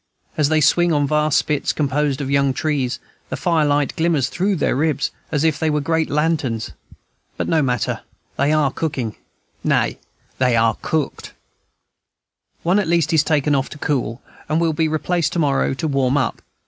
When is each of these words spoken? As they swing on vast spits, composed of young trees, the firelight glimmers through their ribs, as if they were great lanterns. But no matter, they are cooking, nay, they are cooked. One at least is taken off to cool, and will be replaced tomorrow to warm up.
As 0.35 0.49
they 0.49 0.61
swing 0.61 0.91
on 0.91 1.05
vast 1.05 1.37
spits, 1.37 1.71
composed 1.71 2.21
of 2.21 2.31
young 2.31 2.53
trees, 2.53 2.97
the 3.29 3.37
firelight 3.37 3.95
glimmers 3.95 4.29
through 4.29 4.55
their 4.55 4.75
ribs, 4.75 5.11
as 5.31 5.43
if 5.43 5.59
they 5.59 5.69
were 5.69 5.79
great 5.79 6.09
lanterns. 6.09 6.71
But 7.37 7.47
no 7.47 7.61
matter, 7.61 8.01
they 8.35 8.51
are 8.51 8.71
cooking, 8.71 9.15
nay, 9.63 9.99
they 10.39 10.55
are 10.55 10.75
cooked. 10.81 11.33
One 12.63 12.79
at 12.79 12.87
least 12.87 13.13
is 13.13 13.21
taken 13.21 13.53
off 13.53 13.69
to 13.69 13.77
cool, 13.77 14.23
and 14.49 14.59
will 14.59 14.73
be 14.73 14.87
replaced 14.87 15.33
tomorrow 15.33 15.75
to 15.75 15.87
warm 15.87 16.17
up. 16.17 16.41